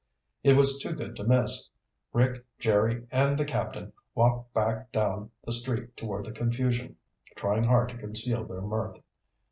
[0.41, 1.69] It was too good to miss.
[2.11, 6.95] Rick, Jerry, and the Captain walked back down the street toward the confusion,
[7.35, 8.97] trying hard to conceal their mirth.